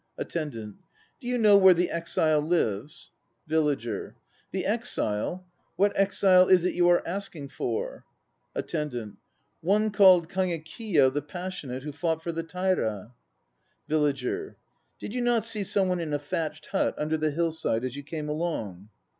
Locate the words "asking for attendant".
7.07-9.17